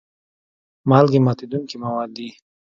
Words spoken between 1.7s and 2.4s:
مواد دي.